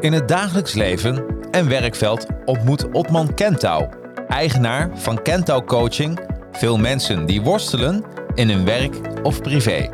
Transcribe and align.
In 0.00 0.12
het 0.12 0.28
dagelijks 0.28 0.74
leven 0.74 1.24
en 1.50 1.68
werkveld 1.68 2.26
ontmoet 2.44 2.92
Otman 2.92 3.34
Kentouw, 3.34 3.88
eigenaar 4.28 4.90
van 4.94 5.22
Kentouw 5.22 5.64
Coaching, 5.64 6.18
veel 6.52 6.76
mensen 6.76 7.26
die 7.26 7.42
worstelen 7.42 8.04
in 8.34 8.48
hun 8.48 8.64
werk 8.64 8.94
of 9.22 9.42
privé. 9.42 9.88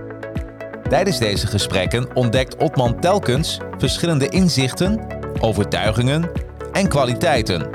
Tijdens 0.88 1.18
deze 1.18 1.46
gesprekken 1.46 2.14
ontdekt 2.14 2.56
Otman 2.56 3.00
telkens 3.00 3.58
verschillende 3.78 4.28
inzichten, 4.28 5.00
overtuigingen 5.40 6.30
en 6.72 6.88
kwaliteiten. 6.88 7.70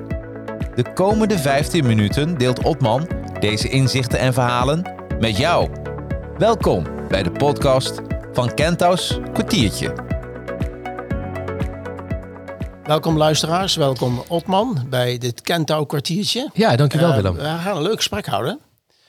De 0.76 0.94
komende 0.94 1.38
15 1.38 1.86
minuten 1.86 2.38
deelt 2.38 2.64
Otman 2.64 3.08
deze 3.40 3.70
inzichten 3.70 4.20
en 4.20 4.34
verhalen 4.34 4.92
met 5.20 5.38
jou. 5.38 5.70
Welkom 6.38 6.84
bij 7.08 7.24
de 7.24 7.32
podcast 7.32 8.02
van 8.34 8.54
Kentouws 8.54 9.20
Kwartiertje. 9.34 10.09
Welkom 12.90 13.18
luisteraars, 13.18 13.76
welkom 13.76 14.24
Otman 14.28 14.86
bij 14.90 15.18
dit 15.18 15.42
Kentouw 15.42 15.84
kwartiertje. 15.84 16.50
Ja, 16.54 16.76
dankjewel 16.76 17.10
Uh, 17.10 17.16
Willem. 17.16 17.36
We 17.36 17.44
gaan 17.44 17.76
een 17.76 17.82
leuk 17.82 17.96
gesprek 17.96 18.26
houden. 18.26 18.60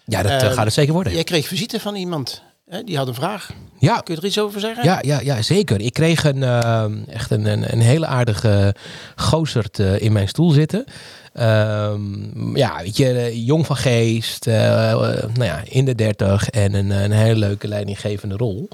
Ja, 0.04 0.22
dat 0.22 0.30
eh, 0.30 0.46
Eh, 0.46 0.52
gaat 0.52 0.64
het 0.64 0.72
zeker 0.72 0.92
worden. 0.92 1.12
Jij 1.12 1.24
kreeg 1.24 1.46
visite 1.46 1.80
van 1.80 1.94
iemand, 1.94 2.42
hè? 2.68 2.84
die 2.84 2.96
had 2.96 3.08
een 3.08 3.14
vraag. 3.14 3.50
Ja, 3.78 3.96
Kun 4.00 4.14
je 4.14 4.20
er 4.20 4.26
iets 4.26 4.38
over 4.38 4.60
zeggen? 4.60 4.84
ja, 4.84 4.98
ja, 5.02 5.20
ja 5.20 5.42
zeker. 5.42 5.80
Ik 5.80 5.92
kreeg 5.92 6.24
een, 6.24 6.42
eh, 6.42 6.84
echt 7.08 7.30
een, 7.30 7.46
een, 7.46 7.72
een 7.72 7.80
hele 7.80 8.06
aardige 8.06 8.74
gozerd 9.16 9.78
eh, 9.78 10.00
in 10.00 10.12
mijn 10.12 10.28
stoel 10.28 10.50
zitten. 10.50 10.84
Ehm, 11.32 12.56
ja, 12.56 12.76
weet 12.82 12.96
je, 12.96 13.12
eh, 13.12 13.46
jong 13.46 13.66
van 13.66 13.76
geest, 13.76 14.46
eh, 14.46 14.90
eh, 14.90 14.98
nou 15.34 15.44
ja, 15.44 15.62
in 15.64 15.84
de 15.84 15.94
dertig 15.94 16.48
en 16.48 16.74
een, 16.74 16.90
een 16.90 17.10
hele 17.12 17.38
leuke 17.38 17.68
leidinggevende 17.68 18.36
rol. 18.36 18.68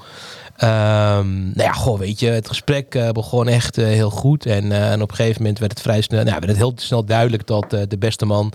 Ehm, 0.56 1.43
nou 1.45 1.62
ja, 1.62 1.73
goh, 1.73 1.99
weet 1.99 2.21
je, 2.21 2.29
het 2.29 2.49
gesprek 2.49 2.95
eh, 2.95 3.10
begon 3.10 3.49
echt 3.49 3.79
eh, 3.79 3.85
heel 3.85 4.10
goed. 4.10 4.46
En, 4.46 4.73
eh, 4.73 4.93
en 4.93 5.02
op 5.02 5.10
een 5.10 5.16
gegeven 5.16 5.43
moment 5.43 5.59
werd 5.59 5.73
het 5.73 5.80
vrij 5.80 6.01
snel, 6.01 6.24
nou, 6.24 6.35
werd 6.35 6.46
het 6.46 6.57
heel 6.57 6.73
snel 6.76 7.04
duidelijk 7.04 7.46
dat 7.46 7.71
de 7.71 7.98
beste 7.98 8.26
man 8.26 8.52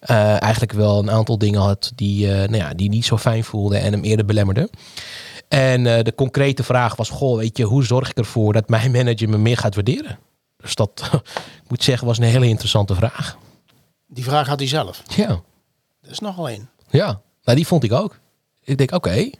eigenlijk 0.00 0.72
wel 0.72 0.98
een 0.98 1.10
aantal 1.10 1.38
dingen 1.38 1.60
had 1.60 1.92
die, 1.94 2.26
nou 2.26 2.56
ja, 2.56 2.74
die 2.74 2.88
niet 2.88 3.04
zo 3.04 3.16
fijn 3.18 3.44
voelde 3.44 3.78
en 3.78 3.92
hem 3.92 4.02
eerder 4.02 4.24
belemmerde. 4.24 4.70
En 5.48 5.82
de 5.82 6.12
concrete 6.14 6.62
vraag 6.62 6.96
was, 6.96 7.08
goh, 7.08 7.36
weet 7.38 7.56
je, 7.56 7.64
hoe 7.64 7.84
zorg 7.84 8.10
ik 8.10 8.16
ervoor 8.18 8.52
dat 8.52 8.68
mijn 8.68 8.90
manager 8.90 9.28
me 9.28 9.38
meer 9.38 9.56
gaat 9.56 9.74
waarderen? 9.74 10.18
Dus 10.56 10.74
dat, 10.74 11.10
ik 11.64 11.68
moet 11.68 11.82
zeggen, 11.84 12.06
was 12.06 12.18
een 12.18 12.24
hele 12.24 12.48
interessante 12.48 12.94
vraag. 12.94 13.36
Die 14.06 14.24
vraag 14.24 14.46
had 14.46 14.58
hij 14.58 14.68
zelf. 14.68 15.02
Ja, 15.16 15.40
Dat 16.02 16.10
is 16.10 16.18
nogal 16.18 16.48
één. 16.48 16.70
ja. 16.90 17.20
Nou, 17.44 17.56
die 17.56 17.66
vond 17.66 17.84
ik 17.84 17.92
ook. 17.92 18.18
Ik 18.64 18.78
denk, 18.78 18.92
oké. 18.92 19.30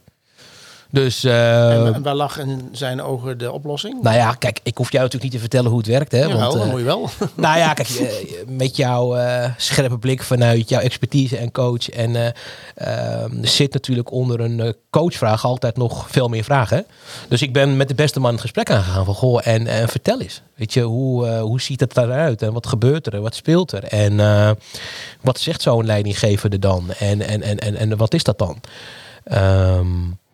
Dus, 0.92 1.24
en, 1.24 1.32
eh, 1.32 1.86
en 1.86 2.02
waar 2.02 2.14
lag 2.14 2.38
in 2.38 2.68
zijn 2.72 3.02
ogen 3.02 3.38
de 3.38 3.52
oplossing? 3.52 4.02
nou 4.02 4.16
ja, 4.16 4.32
kijk, 4.32 4.60
ik 4.62 4.76
hoef 4.76 4.92
jou 4.92 5.04
natuurlijk 5.04 5.32
niet 5.32 5.32
te 5.32 5.48
vertellen 5.48 5.70
hoe 5.70 5.78
het 5.78 5.88
werkt. 5.88 6.12
Hè, 6.12 6.18
Jawel, 6.18 6.38
want, 6.38 6.52
dat 6.52 6.62
eh, 6.62 6.70
moet 6.70 6.78
je 6.78 6.84
wel. 6.84 7.10
Nou 7.34 7.58
ja, 7.58 7.72
kijk, 7.72 7.88
eh, 7.88 8.08
met 8.46 8.76
jouw 8.76 9.16
scherpe 9.56 9.98
blik 9.98 10.22
vanuit 10.22 10.68
jouw 10.68 10.80
expertise 10.80 11.36
en 11.36 11.52
coach. 11.52 11.88
En 11.88 12.16
eh, 12.16 12.32
ehm, 12.74 13.44
zit 13.44 13.72
natuurlijk 13.72 14.12
onder 14.12 14.40
een 14.40 14.74
coachvraag 14.90 15.44
altijd 15.44 15.76
nog 15.76 16.06
veel 16.10 16.28
meer 16.28 16.44
vragen. 16.44 16.76
hè. 16.76 16.82
Dus 17.28 17.42
ik 17.42 17.52
ben 17.52 17.76
met 17.76 17.88
de 17.88 17.94
beste 17.94 18.20
man 18.20 18.32
het 18.32 18.40
gesprek 18.40 18.70
aangegaan 18.70 19.04
van, 19.04 19.14
goh, 19.14 19.46
en, 19.46 19.66
en 19.66 19.88
vertel 19.88 20.20
eens. 20.20 20.42
Weet 20.54 20.72
je, 20.72 20.82
hoe, 20.82 21.28
hoe 21.28 21.60
ziet 21.60 21.80
het 21.80 21.96
eruit? 21.96 22.42
En 22.42 22.52
wat 22.52 22.66
gebeurt 22.66 23.06
er? 23.06 23.14
En 23.14 23.22
wat 23.22 23.34
speelt 23.34 23.72
er? 23.72 23.84
En 23.84 24.16
wat 25.20 25.38
zegt 25.38 25.62
zo'n 25.62 25.86
leidinggevende 25.86 26.58
dan? 26.58 26.90
En, 26.98 27.20
en, 27.22 27.42
en, 27.42 27.58
en, 27.58 27.76
en 27.76 27.96
wat 27.96 28.14
is 28.14 28.24
dat 28.24 28.38
dan? 28.38 28.60
Ehm, 29.24 29.86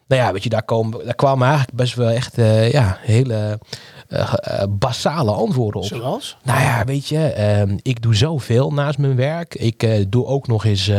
nou 0.06 0.22
ja, 0.22 0.32
weet 0.32 0.42
je, 0.42 0.48
daar, 0.48 0.62
komen, 0.62 1.04
daar 1.04 1.14
kwamen 1.14 1.46
eigenlijk 1.46 1.76
best 1.76 1.94
wel 1.94 2.08
echt 2.08 2.38
eh, 2.38 2.72
ja, 2.72 2.98
hele 3.00 3.58
eh, 4.08 4.34
eh, 4.34 4.62
basale 4.68 5.30
antwoorden 5.30 5.80
op. 5.80 5.86
Zoals? 5.86 6.36
Nou 6.42 6.60
ja, 6.60 6.84
weet 6.84 7.08
je, 7.08 7.18
ehm, 7.18 7.76
ik 7.82 8.02
doe 8.02 8.14
zoveel 8.14 8.72
naast 8.72 8.98
mijn 8.98 9.16
werk. 9.16 9.54
Ik 9.54 10.10
doe 10.12 10.26
ook 10.26 10.46
nog 10.46 10.64
eens 10.64 10.90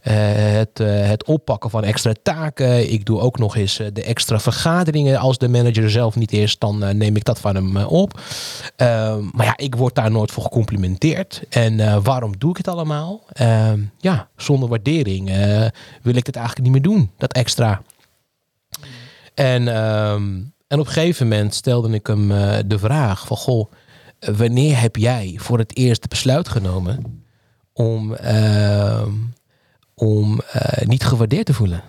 het, 0.00 0.78
het 0.78 1.24
oppakken 1.24 1.70
van 1.70 1.84
extra 1.84 2.12
taken. 2.22 2.92
Ik 2.92 3.04
doe 3.04 3.20
ook 3.20 3.38
nog 3.38 3.56
eens 3.56 3.80
de 3.92 4.02
extra 4.02 4.40
vergaderingen. 4.40 5.18
Als 5.18 5.38
de 5.38 5.48
manager 5.48 5.82
er 5.82 5.90
zelf 5.90 6.16
niet 6.16 6.32
is, 6.32 6.58
dan 6.58 6.96
neem 6.96 7.16
ik 7.16 7.24
dat 7.24 7.40
van 7.40 7.54
hem 7.54 7.76
op. 7.76 8.20
Ehm, 8.76 9.22
maar 9.32 9.46
ja, 9.46 9.56
ik 9.56 9.74
word 9.74 9.94
daar 9.94 10.10
nooit 10.10 10.30
voor 10.30 10.42
gecomplimenteerd. 10.42 11.42
En 11.48 12.02
waarom 12.02 12.38
doe 12.38 12.50
ik 12.50 12.56
het 12.56 12.68
allemaal? 12.68 13.20
Ehm, 13.32 13.80
ja, 13.98 14.28
zonder 14.36 14.68
waardering 14.68 15.30
wil 16.02 16.16
ik 16.16 16.26
het 16.26 16.36
eigenlijk 16.36 16.64
niet 16.64 16.72
meer 16.72 16.92
doen, 16.92 17.10
dat 17.16 17.32
extra. 17.32 17.82
En, 19.36 19.68
ehm, 19.68 20.34
en 20.66 20.80
op 20.80 20.86
een 20.86 20.92
gegeven 20.92 21.28
moment 21.28 21.54
stelde 21.54 21.90
ik 21.90 22.06
hem 22.06 22.30
eh, 22.32 22.58
de 22.66 22.78
vraag 22.78 23.26
van... 23.26 23.36
Goh, 23.36 23.72
wanneer 24.18 24.80
heb 24.80 24.96
jij 24.96 25.34
voor 25.38 25.58
het 25.58 25.76
eerst 25.76 26.00
het 26.00 26.10
besluit 26.10 26.48
genomen 26.48 27.22
om, 27.72 28.14
ehm, 28.14 29.12
om 29.94 30.40
eh, 30.40 30.86
niet 30.86 31.04
gewaardeerd 31.04 31.46
te 31.46 31.54
voelen? 31.54 31.82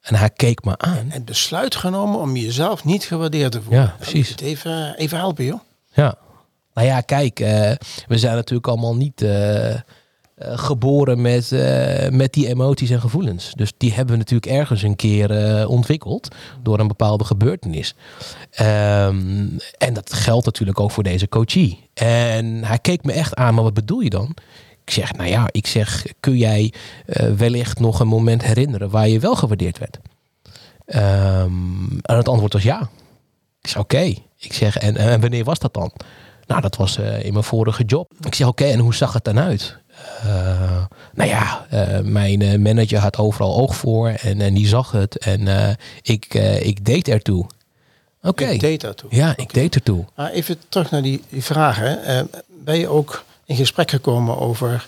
En 0.00 0.14
hij 0.14 0.30
keek 0.30 0.64
me 0.64 0.78
aan. 0.78 1.06
Het 1.08 1.24
besluit 1.24 1.76
genomen 1.76 2.20
om 2.20 2.36
jezelf 2.36 2.84
niet 2.84 3.04
gewaardeerd 3.04 3.52
te 3.52 3.62
voelen. 3.62 3.82
Ja, 3.82 3.94
precies. 3.98 4.36
Even, 4.36 4.94
even 4.96 5.18
helpen, 5.18 5.44
joh. 5.44 5.60
Ja. 5.92 6.18
Nou 6.74 6.86
ja, 6.86 7.00
kijk, 7.00 7.40
eh, 7.40 7.72
we 8.06 8.18
zijn 8.18 8.34
natuurlijk 8.34 8.68
allemaal 8.68 8.96
niet 8.96 9.20
eh, 10.38 10.58
geboren 10.58 11.20
met, 11.20 11.52
eh, 11.52 12.08
met 12.10 12.32
die 12.32 12.48
emoties 12.48 12.90
en 12.90 13.00
gevoelens. 13.00 13.52
Dus 13.54 13.72
die 13.76 13.92
hebben 13.92 14.12
we 14.12 14.18
natuurlijk 14.18 14.52
ergens 14.52 14.82
een 14.82 14.96
keer 14.96 15.30
eh, 15.30 15.70
ontwikkeld 15.70 16.28
door 16.62 16.78
een 16.78 16.88
bepaalde 16.88 17.24
gebeurtenis. 17.24 17.94
Ehm, 18.50 19.46
en 19.78 19.92
dat 19.92 20.12
geldt 20.12 20.44
natuurlijk 20.44 20.80
ook 20.80 20.90
voor 20.90 21.02
deze 21.02 21.28
coachie. 21.28 21.88
En 21.94 22.64
hij 22.64 22.78
keek 22.78 23.04
me 23.04 23.12
echt 23.12 23.34
aan, 23.34 23.54
maar 23.54 23.64
wat 23.64 23.74
bedoel 23.74 24.00
je 24.00 24.10
dan? 24.10 24.34
Ik 24.84 24.90
zeg, 24.90 25.12
nou 25.12 25.28
ja, 25.28 25.48
ik 25.50 25.66
zeg, 25.66 26.06
kun 26.20 26.36
jij 26.36 26.72
wellicht 27.36 27.80
nog 27.80 28.00
een 28.00 28.08
moment 28.08 28.42
herinneren 28.42 28.90
waar 28.90 29.08
je 29.08 29.18
wel 29.18 29.36
gewaardeerd 29.36 29.78
werd? 29.78 29.98
Ehm, 30.84 31.98
en 32.02 32.16
het 32.16 32.28
antwoord 32.28 32.52
was 32.52 32.62
ja. 32.62 32.90
Ik 33.60 33.68
zeg, 33.68 33.82
oké. 33.82 34.14
Ik 34.38 34.52
zeg, 34.52 34.76
en, 34.76 34.96
en 34.96 35.20
wanneer 35.20 35.44
was 35.44 35.58
dat 35.58 35.74
dan? 35.74 35.92
Nou, 36.46 36.60
dat 36.60 36.76
was 36.76 36.96
in 36.98 37.32
mijn 37.32 37.44
vorige 37.44 37.84
job. 37.84 38.12
Ik 38.20 38.34
zeg, 38.34 38.46
oké, 38.46 38.64
en 38.64 38.78
hoe 38.78 38.94
zag 38.94 39.12
het 39.12 39.24
dan 39.24 39.38
uit? 39.38 39.78
Eh, 40.22 40.84
nou 41.14 41.28
ja, 41.30 41.66
eh, 41.70 42.00
mijn 42.00 42.42
eh, 42.42 42.58
manager 42.58 42.98
had 42.98 43.16
overal 43.16 43.56
oog 43.56 43.76
voor 43.76 44.08
en, 44.08 44.40
en 44.40 44.54
die 44.54 44.66
zag 44.66 44.90
het. 44.90 45.18
En 45.18 45.76
ik, 46.02 46.34
ik 46.60 46.84
deed 46.84 47.08
ertoe. 47.08 47.46
Oké. 48.22 48.44
Ik 48.44 48.60
deed 48.60 48.80
dat 48.80 48.96
toe. 48.96 49.14
Ja, 49.14 49.32
ik 49.36 49.54
deed 49.54 49.74
ertoe. 49.74 50.04
Maar 50.14 50.30
even 50.30 50.56
terug 50.68 50.90
naar 50.90 51.02
die, 51.02 51.22
die 51.28 51.44
vragen. 51.44 52.28
Ben 52.64 52.78
je 52.78 52.88
ook 52.88 53.24
in 53.44 53.56
gesprek 53.56 53.90
gekomen 53.90 54.38
over, 54.38 54.86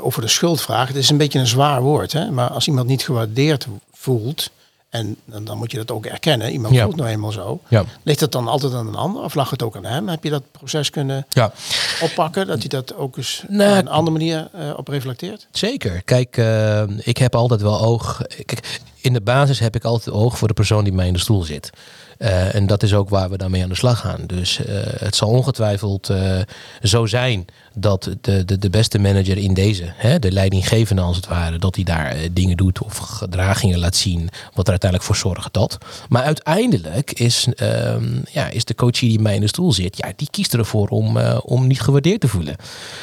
over 0.00 0.22
de 0.22 0.28
schuldvraag? 0.28 0.88
Het 0.88 0.96
is 0.96 1.10
een 1.10 1.16
beetje 1.16 1.38
een 1.38 1.46
zwaar 1.46 1.82
woord, 1.82 2.12
hè? 2.12 2.30
maar 2.30 2.48
als 2.48 2.66
iemand 2.66 2.86
niet 2.86 3.02
gewaardeerd 3.02 3.66
voelt, 3.92 4.50
en 4.88 5.16
dan, 5.24 5.44
dan 5.44 5.58
moet 5.58 5.70
je 5.70 5.76
dat 5.76 5.90
ook 5.90 6.06
erkennen, 6.06 6.52
iemand 6.52 6.74
Ja. 6.74 6.84
voelt 6.84 6.96
nou 6.96 7.08
eenmaal 7.08 7.32
zo. 7.32 7.60
Ja. 7.68 7.84
Ligt 8.02 8.20
het 8.20 8.32
dan 8.32 8.48
altijd 8.48 8.72
aan 8.74 8.86
een 8.86 8.94
ander 8.94 9.22
of 9.22 9.34
lag 9.34 9.50
het 9.50 9.62
ook 9.62 9.76
aan 9.76 9.84
hem? 9.84 10.08
Heb 10.08 10.24
je 10.24 10.30
dat 10.30 10.42
proces 10.50 10.90
kunnen 10.90 11.26
Ja, 11.28 11.52
oppakken, 12.00 12.46
dat 12.46 12.58
hij 12.58 12.68
dat 12.68 12.94
ook 12.94 13.16
eens 13.16 13.42
Nou, 13.48 13.72
op 13.72 13.78
een 13.78 13.88
andere 13.92 14.18
manier 14.18 14.48
eh, 14.52 14.72
op 14.76 14.88
reflecteert? 14.88 15.46
zeker. 15.50 16.02
Kijk, 16.02 16.36
eh, 16.36 16.82
ik 16.98 17.16
heb 17.18 17.34
altijd 17.34 17.60
wel 17.62 17.80
oog. 17.80 18.20
Kijk, 18.44 18.80
in 19.00 19.12
de 19.12 19.20
basis 19.20 19.58
heb 19.58 19.74
ik 19.74 19.84
altijd 19.84 20.14
oog 20.14 20.38
voor 20.38 20.48
de 20.48 20.54
persoon 20.54 20.84
die 20.84 20.92
mij 20.92 21.06
in 21.06 21.12
de 21.12 21.18
stoel 21.18 21.42
zit. 21.42 21.70
Eh, 22.18 22.54
en 22.54 22.66
dat 22.66 22.82
is 22.82 22.94
ook 22.94 23.08
waar 23.08 23.30
we 23.30 23.36
daarmee 23.36 23.62
aan 23.62 23.68
de 23.68 23.74
slag 23.74 24.00
gaan. 24.00 24.20
Dus 24.26 24.64
eh, 24.64 24.76
het 24.98 25.16
zal 25.16 25.28
ongetwijfeld 25.28 26.08
eh, 26.08 26.38
zo 26.82 27.06
zijn 27.06 27.44
dat 27.74 28.10
de, 28.20 28.44
de, 28.44 28.58
de 28.58 28.70
beste 28.70 28.98
manager 28.98 29.36
in 29.36 29.54
deze, 29.54 29.84
hè, 29.96 30.18
de 30.18 30.32
leidinggevende 30.32 31.02
als 31.02 31.16
het 31.16 31.26
ware, 31.26 31.58
dat 31.58 31.74
hij 31.74 31.84
daar 31.84 32.16
dingen 32.32 32.56
doet 32.56 32.82
of 32.82 32.96
gedragingen 32.96 33.78
laat 33.78 33.96
zien, 33.96 34.28
wat 34.54 34.64
er 34.64 34.70
uiteindelijk 34.70 35.02
voor 35.02 35.16
zorgt 35.16 35.52
dat. 35.52 35.78
Maar 36.08 36.22
uiteindelijk 36.22 37.12
is, 37.12 37.46
ehm, 37.56 38.20
ja, 38.30 38.48
is 38.48 38.64
de 38.64 38.74
coachie 38.74 39.08
die 39.08 39.20
mij 39.20 39.34
in 39.34 39.40
de 39.40 39.46
stoel 39.46 39.72
zit, 39.72 39.96
ja, 39.96 40.12
die 40.16 40.28
kiest 40.30 40.54
ervoor 40.54 40.88
om, 40.88 41.18
om 41.44 41.66
niet 41.66 41.80
gewaardeerd 41.80 42.20
te 42.20 42.28
voelen. 42.28 42.56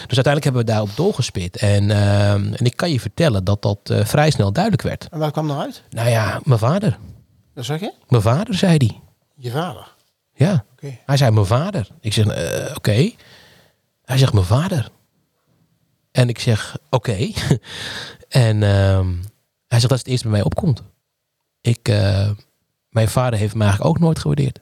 Dus 0.07 0.15
uiteindelijk 0.15 0.43
hebben 0.43 0.61
we 0.61 0.71
daarop 0.71 0.89
doorgespit. 0.95 1.57
En, 1.57 1.91
ehm, 1.91 2.53
en 2.53 2.65
ik 2.65 2.75
kan 2.75 2.91
je 2.91 2.99
vertellen 2.99 3.43
dat 3.43 3.61
dat 3.61 3.79
vrij 4.03 4.29
snel 4.29 4.51
duidelijk 4.51 4.83
werd. 4.83 5.07
En 5.11 5.19
wat 5.19 5.31
kwam 5.31 5.49
eruit? 5.49 5.83
Nou 5.89 6.09
ja, 6.09 6.39
mijn 6.43 6.59
vader. 6.59 6.97
Dat 7.53 7.65
zeg 7.65 7.79
je? 7.79 7.93
Mijn 8.07 8.21
vader, 8.21 8.53
zei 8.53 8.77
hij. 8.77 9.01
Je 9.35 9.51
vader. 9.51 9.95
Ja. 10.33 10.65
Oké. 10.71 10.97
Hij 11.05 11.17
zei 11.17 11.31
mijn 11.31 11.45
vader. 11.45 11.87
Ik 12.01 12.13
zeg, 12.13 12.27
eh, 12.27 12.75
oké. 12.75 13.11
Hij 14.03 14.17
zegt 14.17 14.33
mijn 14.33 14.45
vader. 14.45 14.89
En 16.11 16.29
ik 16.29 16.39
zeg, 16.39 16.77
oké. 16.89 17.31
en 18.29 18.63
ehm, 18.63 19.13
hij 19.67 19.79
zegt 19.79 19.89
dat 19.89 19.91
is 19.91 19.99
het 19.99 20.07
eerst 20.07 20.23
bij 20.23 20.31
mij 20.31 20.43
opkomt. 20.43 20.83
Ik, 21.61 21.87
eh, 21.87 22.31
mijn 22.89 23.07
vader 23.07 23.39
heeft 23.39 23.55
me 23.55 23.63
eigenlijk 23.63 23.95
ook 23.95 23.99
nooit 23.99 24.19
gewaardeerd. 24.19 24.59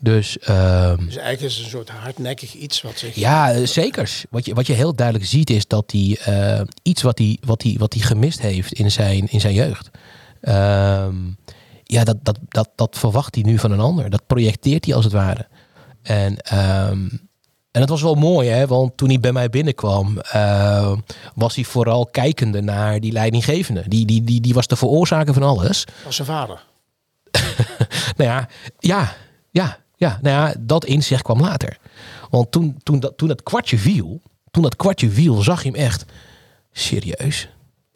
Dus 0.00 0.38
ehm, 0.38 1.04
Dus 1.04 1.16
eigenlijk 1.16 1.40
is 1.40 1.54
het 1.54 1.64
een 1.64 1.70
soort 1.70 1.88
hardnekkig 1.88 2.54
iets 2.54 2.82
wat 2.82 2.98
zich... 2.98 3.14
ja, 3.14 3.52
eh, 3.52 3.66
zeker. 3.66 4.22
Wat 4.30 4.44
je, 4.44 4.54
wat 4.54 4.66
je 4.66 4.72
heel 4.72 4.94
duidelijk 4.94 5.26
ziet 5.26 5.50
is 5.50 5.66
dat 5.66 5.92
hij 5.92 6.18
eh, 6.24 6.60
iets 6.82 7.02
wat 7.02 7.18
hij, 7.18 7.38
wat, 7.44 7.64
wat 7.76 7.94
gemist 7.98 8.40
heeft 8.40 8.72
in 8.72 8.90
zijn, 8.90 9.30
in 9.30 9.40
zijn 9.40 9.54
jeugd. 9.54 9.90
ehm, 10.40 11.14
ja, 11.84 12.04
dat, 12.04 12.16
dat, 12.22 12.38
dat, 12.48 12.70
dat 12.74 12.98
verwacht 12.98 13.34
hij 13.34 13.44
nu 13.44 13.58
van 13.58 13.70
een 13.70 13.80
ander. 13.80 14.10
Dat 14.10 14.26
projecteert 14.26 14.84
hij 14.84 14.94
als 14.94 15.04
het 15.04 15.12
ware. 15.12 15.46
En, 16.02 16.36
ehm, 16.36 17.08
en 17.70 17.80
het 17.80 17.88
was 17.88 18.02
wel 18.02 18.14
mooi, 18.14 18.48
hè? 18.48 18.66
want 18.66 18.96
toen 18.96 19.08
hij 19.08 19.20
bij 19.20 19.32
mij 19.32 19.50
binnenkwam, 19.50 20.18
eh, 20.18 20.92
was 21.34 21.54
hij 21.54 21.64
vooral 21.64 22.06
kijkende 22.06 22.60
naar 22.60 23.00
die 23.00 23.12
leidinggevende. 23.12 23.84
Die, 23.88 24.06
die, 24.06 24.22
die, 24.22 24.40
die 24.40 24.54
was 24.54 24.66
de 24.66 24.76
veroorzaker 24.76 25.34
van 25.34 25.42
alles. 25.42 25.84
Als 26.06 26.16
zijn 26.16 26.28
vader. 26.28 26.64
Nou 28.16 28.30
ja, 28.30 28.48
ja, 28.78 29.16
ja. 29.98 30.18
Nou 30.22 30.36
ja, 30.48 30.54
dat 30.58 30.84
inzicht 30.84 31.22
kwam 31.22 31.40
later. 31.40 31.78
Want 32.30 32.50
toen, 32.52 32.80
toen, 32.82 33.00
dat, 33.00 33.12
toen 33.16 33.28
dat 33.28 33.42
kwartje 33.42 33.78
viel, 33.78 34.20
toen 34.50 34.62
dat 34.62 34.76
kwartje 34.76 35.10
viel, 35.10 35.42
zag 35.42 35.62
je 35.62 35.70
hem 35.70 35.80
echt 35.80 36.04
serieus. 36.72 37.48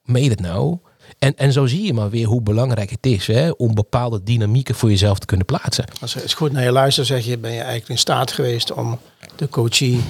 Meen 0.05 0.23
je 0.23 0.31
het 0.31 0.41
nou? 0.41 0.79
En, 1.19 1.37
en 1.37 1.53
zo 1.53 1.67
zie 1.67 1.83
je 1.83 1.93
maar 1.93 2.11
weer 2.11 2.27
hoe 2.27 2.43
belangrijk 2.43 2.91
het 2.91 3.07
is 3.07 3.27
hè, 3.27 3.51
om 3.51 3.75
bepaalde 3.75 4.23
dynamieken 4.23 4.75
voor 4.75 4.91
jezelf 4.91 5.19
te 5.19 5.27
kunnen 5.27 5.47
plaatsen. 5.47 5.85
Als 6.01 6.15
het 6.15 6.33
goed 6.33 6.53
naar 6.53 6.65
je 6.65 6.73
luistert, 6.73 7.07
zeg 7.07 7.25
je, 7.25 7.39
ben 7.39 7.51
je 7.51 7.57
eigenlijk 7.61 7.89
in 7.89 7.99
staat 7.99 8.33
geweest 8.33 8.73
om 8.73 8.99
de 9.37 9.49
coachie 9.49 10.01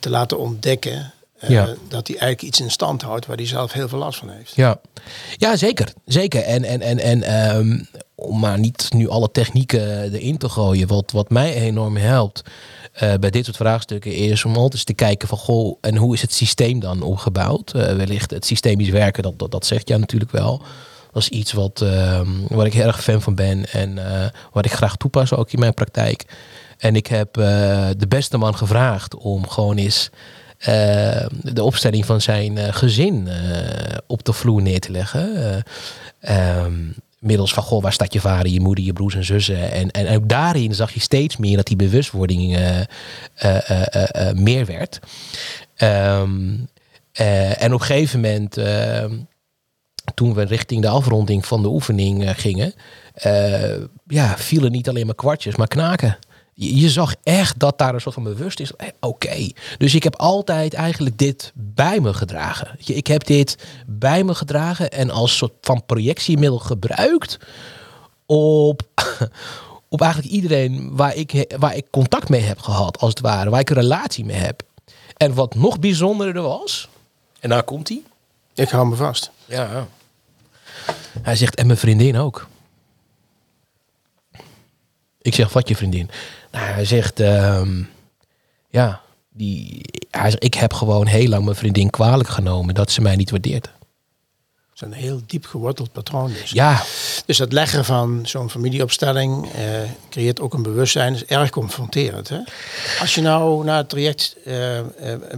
te 0.00 0.10
laten 0.10 0.38
ontdekken 0.38 1.12
eh, 1.38 1.50
Ja. 1.50 1.64
dat 1.88 2.06
hij 2.06 2.16
eigenlijk 2.16 2.42
iets 2.42 2.60
in 2.60 2.70
stand 2.70 3.02
houdt 3.02 3.26
waar 3.26 3.36
hij 3.36 3.46
zelf 3.46 3.72
heel 3.72 3.88
veel 3.88 3.98
last 3.98 4.18
van 4.18 4.30
heeft. 4.30 4.54
Ja, 4.54 4.80
ja 5.36 5.56
zeker. 5.56 5.92
zeker. 6.04 6.42
En, 6.42 6.64
en, 6.64 6.80
en, 6.80 6.98
en 6.98 7.22
ehm, 7.22 7.78
om 8.20 8.40
maar 8.40 8.58
niet 8.58 8.88
nu 8.92 9.08
alle 9.08 9.30
technieken 9.30 10.12
erin 10.12 10.38
te 10.38 10.48
gooien, 10.48 10.88
wat, 10.88 11.10
wat 11.10 11.30
mij 11.30 11.54
enorm 11.54 11.96
helpt 11.96 12.42
eh, 12.92 13.14
bij 13.14 13.30
dit 13.30 13.44
soort 13.44 13.56
vraagstukken 13.56 14.14
is 14.14 14.44
om 14.44 14.56
altijd 14.56 14.86
te 14.86 14.94
kijken 14.94 15.28
van 15.28 15.38
goh, 15.38 15.78
en 15.80 15.96
hoe 15.96 16.14
is 16.14 16.22
het 16.22 16.32
systeem 16.32 16.80
dan 16.80 17.02
opgebouwd? 17.02 17.72
Eh, 17.72 17.96
wellicht 17.96 18.30
het 18.30 18.46
systemisch 18.46 18.88
werken, 18.88 19.22
dat, 19.22 19.38
dat, 19.38 19.50
dat 19.50 19.66
zegt 19.66 19.88
ja 19.88 19.96
natuurlijk 19.96 20.30
wel. 20.30 20.62
Dat 21.12 21.22
is 21.22 21.28
iets 21.28 21.52
wat, 21.52 21.80
ehm, 21.80 22.28
waar 22.48 22.66
ik 22.66 22.74
erg 22.74 23.02
fan 23.02 23.22
van 23.22 23.34
ben 23.34 23.70
en 23.72 23.98
eh, 23.98 24.26
wat 24.52 24.64
ik 24.64 24.72
graag 24.72 24.96
toepas 24.96 25.34
ook 25.34 25.52
in 25.52 25.58
mijn 25.58 25.74
praktijk. 25.74 26.24
En 26.78 26.96
ik 26.96 27.06
heb 27.06 27.36
eh, 27.36 27.44
de 27.96 28.06
beste 28.08 28.36
man 28.36 28.56
gevraagd 28.56 29.14
om 29.14 29.48
gewoon 29.48 29.76
eens 29.76 30.10
eh, 30.58 31.26
de 31.42 31.62
opstelling 31.62 32.06
van 32.06 32.20
zijn 32.20 32.58
eh, 32.58 32.74
gezin 32.74 33.28
eh, 33.28 33.96
op 34.06 34.24
de 34.24 34.32
vloer 34.32 34.62
neer 34.62 34.80
te 34.80 34.90
leggen. 34.90 35.36
Eh, 36.20 36.58
ehm, 36.58 36.74
middels 37.18 37.54
van, 37.54 37.62
goh, 37.62 37.82
waar 37.82 37.92
staat 37.92 38.12
je 38.12 38.20
vader, 38.20 38.52
je 38.52 38.60
moeder, 38.60 38.84
je 38.84 38.92
broers 38.92 39.14
en 39.14 39.24
zussen? 39.24 39.72
En, 39.72 39.90
en 39.90 40.16
ook 40.16 40.28
daarin 40.28 40.74
zag 40.74 40.92
je 40.92 41.00
steeds 41.00 41.36
meer 41.36 41.56
dat 41.56 41.66
die 41.66 41.76
bewustwording 41.76 42.56
eh, 42.56 42.80
eh, 43.34 44.28
eh, 44.28 44.34
meer 44.36 44.66
werd. 44.66 44.98
Ehm, 45.76 46.56
eh, 47.12 47.62
en 47.62 47.74
op 47.74 47.80
een 47.80 47.86
gegeven 47.86 48.20
moment, 48.20 48.56
ehm, 48.56 49.16
toen 50.14 50.34
we 50.34 50.42
richting 50.42 50.82
de 50.82 50.88
afronding 50.88 51.46
van 51.46 51.62
de 51.62 51.68
oefening 51.68 52.40
gingen, 52.40 52.74
ja, 54.06 54.36
vielen 54.36 54.72
niet 54.72 54.88
alleen 54.88 55.06
maar 55.06 55.14
kwartjes, 55.14 55.56
maar 55.56 55.68
knaken. 55.68 56.18
Je, 56.60 56.90
zag 56.90 57.14
echt 57.22 57.58
dat 57.58 57.78
daar 57.78 57.94
een 57.94 58.00
soort 58.00 58.14
van 58.14 58.24
bewust 58.24 58.60
is. 58.60 58.72
eh, 58.76 58.88
Oké, 59.00 59.50
dus 59.78 59.94
ik 59.94 60.02
heb 60.02 60.16
altijd 60.16 60.74
eigenlijk 60.74 61.18
dit 61.18 61.52
bij 61.54 62.00
me 62.00 62.14
gedragen. 62.14 62.76
Ik 62.84 63.06
heb 63.06 63.24
dit 63.26 63.56
bij 63.86 64.24
me 64.24 64.34
gedragen 64.34 64.90
en 64.90 65.10
als 65.10 65.36
soort 65.36 65.52
van 65.60 65.82
projectiemiddel 65.86 66.58
gebruikt 66.58 67.38
op, 68.26 68.82
op 69.88 70.00
eigenlijk 70.00 70.32
iedereen 70.32 70.96
waar 70.96 71.14
ik, 71.14 71.54
waar 71.58 71.76
ik 71.76 71.86
contact 71.90 72.28
mee 72.28 72.40
heb 72.40 72.58
gehad, 72.58 72.98
als 72.98 73.10
het 73.10 73.20
ware, 73.20 73.50
waar 73.50 73.60
ik 73.60 73.70
een 73.70 73.76
relatie 73.76 74.24
mee 74.24 74.36
heb. 74.36 74.62
En 75.16 75.34
wat 75.34 75.54
nog 75.54 75.78
bijzonderder 75.78 76.42
was, 76.42 76.88
en 77.40 77.48
daar 77.48 77.62
komt 77.62 77.88
hij. 77.88 78.02
Ik 78.54 78.68
hou 78.68 78.88
me 78.88 78.96
vast. 78.96 79.30
Ja. 79.44 79.86
Hij 81.22 81.36
zegt, 81.36 81.54
en 81.54 81.66
mijn 81.66 81.78
vriendin 81.78 82.16
ook. 82.16 82.48
Ik 85.22 85.34
zeg, 85.34 85.52
wat 85.52 85.68
je 85.68 85.76
vriendin? 85.76 86.10
Nou, 86.58 86.70
hij 86.70 86.84
zegt, 86.84 87.20
ehm, 87.20 87.82
ja, 88.70 89.00
die, 89.30 89.80
hij 90.10 90.30
zegt, 90.30 90.44
ik 90.44 90.54
heb 90.54 90.72
gewoon 90.72 91.06
heel 91.06 91.28
lang 91.28 91.44
mijn 91.44 91.56
vriendin 91.56 91.90
kwalijk 91.90 92.28
genomen 92.28 92.74
dat 92.74 92.90
ze 92.90 93.00
mij 93.00 93.16
niet 93.16 93.30
waardeert. 93.30 93.70
Is 94.80 94.84
een 94.86 94.92
heel 94.92 95.20
diep 95.26 95.46
geworteld 95.46 95.92
patroon 95.92 96.32
dus. 96.32 96.50
Ja, 96.50 96.82
Dus 97.26 97.38
het 97.38 97.52
leggen 97.52 97.84
van 97.84 98.20
zo'n 98.24 98.50
familieopstelling 98.50 99.52
eh, 99.52 99.62
creëert 100.10 100.40
ook 100.40 100.54
een 100.54 100.62
bewustzijn. 100.62 101.14
is 101.14 101.24
erg 101.24 101.50
confronterend. 101.50 102.28
Hè? 102.28 102.38
Als 103.00 103.14
je 103.14 103.20
nou 103.20 103.64
na 103.64 103.76
het 103.76 103.88
traject, 103.88 104.36
eh, 104.44 104.78
eh, 104.78 104.84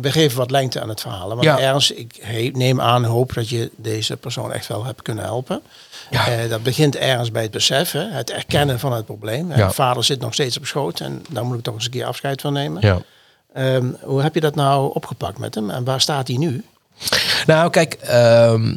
we 0.00 0.12
geven 0.12 0.38
wat 0.38 0.50
lengte 0.50 0.80
aan 0.80 0.88
het 0.88 1.00
verhaal. 1.00 1.34
Maar 1.34 1.44
Ja. 1.44 1.58
ergens, 1.58 1.90
ik 1.90 2.56
neem 2.56 2.80
aan, 2.80 3.04
hoop 3.04 3.32
dat 3.34 3.48
je 3.48 3.70
deze 3.76 4.16
persoon 4.16 4.52
echt 4.52 4.66
wel 4.66 4.84
hebt 4.84 5.02
kunnen 5.02 5.24
helpen. 5.24 5.62
Ja. 6.10 6.26
Eh, 6.28 6.50
dat 6.50 6.62
begint 6.62 6.96
ergens 6.96 7.30
bij 7.30 7.42
het 7.42 7.50
besef, 7.50 7.92
hè? 7.92 8.08
het 8.08 8.30
erkennen 8.30 8.78
van 8.78 8.92
het 8.92 9.04
probleem. 9.04 9.52
Ja. 9.56 9.70
Vader 9.70 10.04
zit 10.04 10.20
nog 10.20 10.32
steeds 10.32 10.56
op 10.58 10.66
schoot 10.66 11.00
en 11.00 11.24
daar 11.30 11.44
moet 11.44 11.58
ik 11.58 11.62
toch 11.64 11.74
eens 11.74 11.84
een 11.84 11.90
keer 11.90 12.04
afscheid 12.04 12.40
van 12.40 12.52
nemen. 12.52 12.82
ja. 12.86 13.00
Ehm, 13.52 13.86
hoe 14.00 14.22
heb 14.22 14.34
je 14.34 14.40
dat 14.40 14.54
nou 14.54 14.94
opgepakt 14.94 15.38
met 15.38 15.54
hem 15.54 15.70
en 15.70 15.84
waar 15.84 16.00
staat 16.00 16.28
hij 16.28 16.36
nu? 16.36 16.64
Nou, 17.46 17.70
kijk, 17.70 17.94
ehm, 17.94 18.74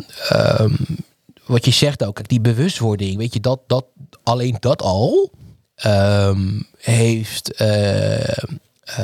wat 1.46 1.66
je 1.66 1.72
zegt 1.72 2.06
ook, 2.06 2.28
die 2.28 2.42
bewustwording, 2.42 3.18
weet 3.18 3.34
je, 3.34 3.40
dat, 3.40 3.60
dat 3.68 3.86
alleen 4.24 4.58
dat 4.60 4.82
al 4.82 5.32
ehm, 5.76 6.62
heeft 6.78 7.54
eh, 7.54 8.28
eh, 8.28 8.38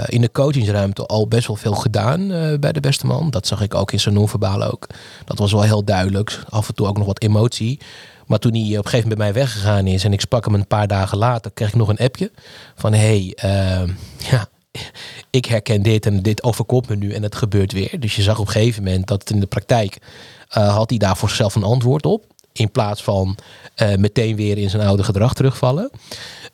in 0.06 0.22
de 0.22 0.32
coachingsruimte 0.32 1.06
al 1.06 1.28
best 1.28 1.48
wel 1.48 1.56
veel 1.56 1.74
gedaan 1.74 2.32
eh, 2.32 2.60
bij 2.60 2.72
de 2.72 2.80
beste 2.80 3.06
man. 3.06 3.30
Dat 3.30 3.48
zag 3.48 3.62
ik 3.62 3.74
ook 3.74 3.92
in 3.92 4.00
zijn 4.00 4.16
non-verbaal 4.16 4.64
ook. 4.64 4.88
Dat 5.26 5.40
was 5.40 5.52
wel 5.52 5.62
heel 5.62 5.84
duidelijk. 5.84 6.44
Af 6.50 6.68
en 6.68 6.76
toe 6.76 6.88
ook 6.88 6.98
nog 6.98 7.06
wat 7.06 7.22
emotie. 7.22 7.80
Maar 8.28 8.40
toen 8.40 8.54
hij 8.54 8.62
op 8.62 8.86
een 8.86 8.90
gegeven 8.90 9.10
moment 9.10 9.18
bij 9.18 9.26
mij 9.26 9.34
weggegaan 9.34 9.88
is 9.88 10.04
en 10.04 10.14
ik 10.14 10.22
sprak 10.22 10.46
hem 10.46 10.54
een 10.54 10.68
paar 10.68 10.88
dagen 10.88 11.18
later, 11.18 11.52
kreeg 11.52 11.68
ik 11.68 11.76
nog 11.76 11.90
een 11.90 11.98
appje 11.98 12.32
van 12.76 12.94
hey, 12.94 13.38
ja, 14.32 14.48
ik 15.30 15.46
herken 15.46 15.82
dit 15.82 16.06
en 16.06 16.22
dit 16.22 16.44
overkomt 16.44 16.90
me 16.90 16.96
nu 16.96 17.14
en 17.14 17.24
het 17.24 17.36
gebeurt 17.36 17.72
weer. 17.72 18.00
Dus 18.00 18.16
je 18.16 18.22
zag 18.22 18.40
op 18.40 18.46
een 18.48 18.52
gegeven 18.52 18.84
moment 18.84 19.08
dat 19.08 19.20
het 19.20 19.30
in 19.30 19.40
de 19.40 19.46
praktijk 19.48 19.98
eh, 20.50 20.76
had 20.76 20.90
hij 20.90 21.00
daar 21.00 21.18
voor 21.18 21.30
zichzelf 21.30 21.56
een 21.56 21.64
antwoord 21.64 22.06
op. 22.06 22.26
In 22.52 22.72
plaats 22.72 23.04
van 23.04 23.38
eh, 23.76 23.96
meteen 23.96 24.36
weer 24.36 24.58
in 24.58 24.70
zijn 24.70 24.88
oude 24.88 25.04
gedrag 25.04 25.34
terugvallen. 25.34 25.90
wat, 25.92 26.00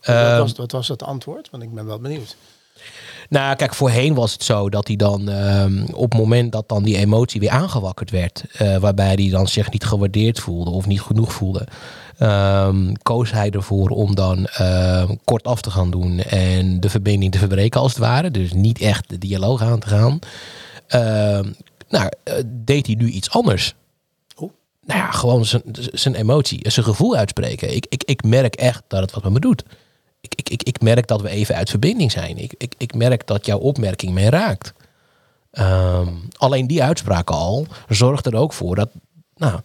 Ehm, 0.02 0.38
was, 0.40 0.52
wat 0.54 0.72
was 0.72 0.88
het 0.88 1.04
antwoord? 1.04 1.50
Want 1.50 1.64
ik 1.64 1.74
ben 1.74 1.86
wel 1.86 2.00
benieuwd. 2.00 2.36
Nou, 3.30 3.56
kijk, 3.56 3.74
voorheen 3.74 4.14
was 4.14 4.34
het 4.34 4.44
zo 4.44 4.70
dat 4.70 4.88
hij 4.88 4.96
dan 4.96 5.30
ehm, 5.30 5.86
op 5.94 6.12
het 6.12 6.20
moment 6.20 6.52
dat 6.52 6.70
dan 6.70 6.84
die 6.84 6.98
emotie 6.98 7.40
weer 7.40 7.50
aangewakkerd 7.50 8.12
werd, 8.12 8.44
eh, 8.52 8.78
waarbij 8.78 9.14
hij 9.14 9.30
dan 9.30 9.48
zich 9.48 9.72
niet 9.72 9.84
gewaardeerd 9.84 10.40
voelde 10.40 10.70
of 10.70 10.86
niet 10.86 11.02
genoeg 11.02 11.34
voelde, 11.34 11.68
ehm, 12.18 12.94
koos 13.02 13.32
hij 13.32 13.50
ervoor 13.50 13.90
om 13.90 14.16
dan 14.16 14.46
ehm, 14.46 15.16
kort 15.24 15.44
af 15.44 15.62
te 15.62 15.72
gaan 15.72 15.92
doen 15.92 16.20
en 16.20 16.80
de 16.80 16.90
verbinding 16.90 17.32
te 17.32 17.38
verbreken 17.38 17.80
als 17.80 17.92
het 17.92 18.02
ware. 18.02 18.32
Dus 18.32 18.54
niet 18.54 18.80
echt 18.80 19.10
de 19.10 19.18
dialoog 19.18 19.62
aan 19.62 19.80
te 19.80 19.88
gaan. 19.88 20.20
Nou, 21.90 22.10
eh, 22.24 22.34
deed 22.46 22.86
hij 22.86 22.96
nu 22.96 23.10
iets 23.10 23.30
anders. 23.30 23.76
Nou 24.86 25.00
ja, 25.00 25.12
gewoon 25.12 25.46
zijn, 25.46 25.64
zijn 25.94 26.16
emotie, 26.16 26.72
zijn 26.72 26.86
gevoel 26.86 27.16
uitspreken. 27.16 27.76
Ik, 27.76 27.86
ik, 27.90 28.04
ik 28.04 28.24
merk 28.24 28.56
echt 28.56 28.84
dat 28.88 29.02
het 29.02 29.12
wat 29.12 29.24
met 29.24 29.34
me 29.34 29.40
doet. 29.40 29.64
Ik, 30.26 30.36
ik, 30.36 30.50
ik, 30.50 30.64
ik 30.64 30.82
merk 30.82 31.08
dat 31.08 31.22
we 31.22 31.30
even 31.30 31.56
uit 31.56 31.70
verbinding 31.70 32.12
zijn. 32.12 32.38
Ik, 32.38 32.54
ik, 32.58 32.74
ik 32.78 32.94
merk 32.96 33.28
dat 33.28 33.46
jouw 33.46 33.58
opmerking 33.58 34.14
mij 34.14 34.30
raakt. 34.30 34.74
Ehm, 35.52 36.14
alleen 36.38 36.68
die 36.68 36.84
uitspraak 36.84 37.30
al 37.30 37.68
zorgt 37.90 38.26
er 38.26 38.36
ook 38.36 38.54
voor 38.54 38.76
dat, 38.76 38.90
nou, 39.36 39.60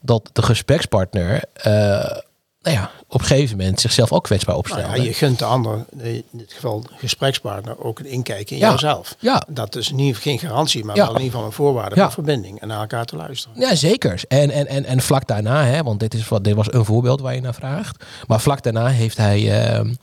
dat 0.00 0.30
de 0.32 0.42
gesprekspartner 0.42 1.42
eh, 1.52 2.16
nou 2.62 2.76
ja, 2.76 2.90
op 3.08 3.20
een 3.20 3.26
gegeven 3.26 3.56
moment 3.56 3.80
zichzelf 3.80 4.12
ook 4.12 4.24
kwetsbaar 4.24 4.54
Nou 4.54 4.66
opstelt. 4.66 4.96
ja, 4.96 5.02
je 5.02 5.12
gunt 5.14 5.38
de 5.38 5.44
ander, 5.44 5.84
in 6.02 6.24
dit 6.32 6.52
geval 6.52 6.80
de 6.80 6.88
gesprekspartner, 6.96 7.84
ook 7.84 7.98
een 7.98 8.06
inkijken 8.06 8.56
in 8.56 8.62
Ja. 8.62 8.68
jouzelf. 8.68 9.14
Ja. 9.18 9.42
Dat 9.48 9.76
is 9.76 9.90
niet, 9.90 10.16
geen 10.16 10.38
garantie, 10.38 10.84
maar 10.84 10.96
Ja. 10.96 11.02
wel 11.06 11.10
in 11.14 11.16
ieder 11.20 11.32
geval 11.32 11.46
een 11.46 11.52
voorwaarde 11.54 11.94
Ja. 11.96 12.02
voor 12.02 12.12
verbinding 12.12 12.60
en 12.60 12.68
naar 12.68 12.80
elkaar 12.80 13.04
te 13.04 13.16
luisteren. 13.16 13.60
Ja, 13.60 13.74
zeker. 13.74 14.22
En, 14.28 14.50
en, 14.50 14.66
en, 14.66 14.84
en 14.84 15.00
vlak 15.00 15.26
daarna, 15.26 15.64
hè, 15.64 15.82
want 15.82 16.00
dit, 16.00 16.14
is 16.14 16.28
wat, 16.28 16.44
dit 16.44 16.54
was 16.54 16.72
een 16.72 16.84
voorbeeld 16.84 17.20
waar 17.20 17.34
je 17.34 17.40
naar 17.40 17.54
vraagt. 17.54 18.04
Maar 18.26 18.40
vlak 18.40 18.62
daarna 18.62 18.86
heeft 18.86 19.16
hij 19.16 19.62
ehm, 19.64 19.94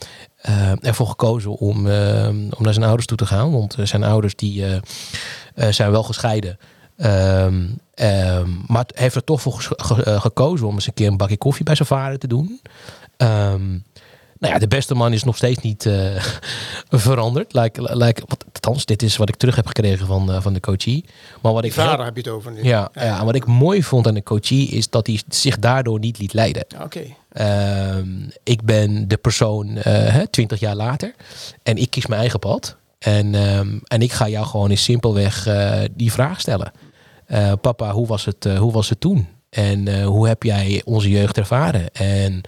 eh, 0.42 0.72
ervoor 0.86 1.08
gekozen 1.08 1.52
om, 1.52 1.88
ehm, 1.88 2.36
om 2.58 2.64
naar 2.64 2.74
zijn 2.74 2.86
ouders 2.86 3.06
toe 3.08 3.18
te 3.18 3.26
gaan. 3.26 3.52
Want 3.52 3.76
eh, 3.76 3.86
zijn 3.86 4.04
ouders 4.04 4.36
die, 4.36 4.66
eh, 4.66 4.76
eh, 5.56 5.72
zijn 5.74 5.92
wel 5.92 6.04
gescheiden. 6.04 6.58
Ehm, 6.98 7.66
ehm, 7.94 8.50
maar 8.68 8.86
hij 8.94 9.04
heeft 9.04 9.16
er 9.16 9.24
toch 9.24 9.42
voor 9.42 9.76
eh, 10.04 10.22
gekozen 10.22 10.68
om 10.68 10.74
eens 10.74 10.88
een 10.88 10.94
keer 10.94 11.08
een 11.08 11.18
bakje 11.18 11.38
koffie 11.38 11.66
bij 11.66 11.76
zijn 11.76 11.88
vader 11.88 12.20
te 12.20 12.28
doen. 12.28 12.62
Ehm, 13.18 13.70
nou 14.40 14.54
ja, 14.54 14.60
de 14.60 14.68
beste 14.68 14.96
man 14.96 15.14
is 15.14 15.24
nog 15.24 15.36
steeds 15.36 15.62
niet 15.62 15.86
eh, 15.86 16.24
veranderd. 16.90 17.54
Like, 17.54 17.98
like, 17.98 18.22
wat, 18.28 18.46
althans, 18.54 18.86
dit 18.86 19.04
is 19.04 19.18
wat 19.18 19.30
ik 19.30 19.36
terug 19.36 19.56
heb 19.56 19.68
gekregen 19.68 20.08
van, 20.08 20.32
eh, 20.32 20.42
van 20.42 20.54
de 20.54 20.60
coachie. 20.60 21.06
Maar 21.42 21.54
wat 21.54 21.64
ik 21.64 21.74
vader 21.74 22.06
heb 22.06 22.16
je 22.16 22.22
het 22.22 22.32
over 22.32 22.52
nu. 22.52 22.64
ja, 22.64 22.90
ja, 22.94 23.20
en 23.20 23.26
wat 23.26 23.36
ik 23.36 23.46
mooi 23.46 23.84
vond 23.84 24.08
aan 24.08 24.14
de 24.14 24.24
coachie 24.24 24.70
is 24.70 24.90
dat 24.90 25.08
hij 25.08 25.22
zich 25.30 25.60
daardoor 25.60 26.00
niet 26.00 26.20
liet 26.20 26.34
leiden. 26.34 26.66
Oké. 26.84 27.02
Ik 28.44 28.62
ben 28.62 29.08
de 29.08 29.18
persoon 29.18 29.78
twintig 30.30 30.60
jaar 30.60 30.76
later 30.76 31.14
en 31.64 31.78
ik 31.78 31.90
kies 31.90 32.06
mijn 32.08 32.22
eigen 32.22 32.40
pad. 32.40 32.76
En, 33.00 33.36
en 33.84 34.02
ik 34.02 34.12
ga 34.12 34.28
jou 34.28 34.46
gewoon 34.46 34.70
eens 34.70 34.84
simpelweg 34.84 35.48
die 35.96 36.12
vraag 36.12 36.40
stellen. 36.40 36.72
Eh, 37.28 37.52
papa, 37.62 37.92
hoe 37.92 38.08
was, 38.08 38.26
het, 38.26 38.46
eh, 38.46 38.58
hoe 38.58 38.72
was 38.72 38.90
het 38.90 39.00
toen? 39.00 39.28
En 39.50 39.88
eh, 39.88 40.06
hoe 40.06 40.28
heb 40.28 40.44
jij 40.44 40.82
onze 40.86 41.10
jeugd 41.10 41.38
ervaren? 41.38 41.92
En 41.94 42.42